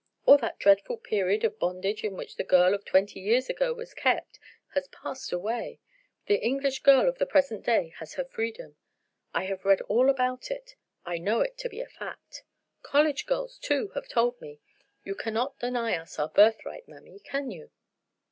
[0.25, 3.93] All that dreadful period of bondage in which the girl of twenty years ago was
[3.93, 4.39] kept
[4.73, 5.79] has passed away;
[6.25, 8.77] the English girl of the present day has her freedom.
[9.31, 10.75] I have read all about it;
[11.05, 12.41] I know it to be a fact.
[12.81, 14.59] College girls, too, have told me.
[15.05, 17.69] You cannot deny us our birthright, mammy, can you?"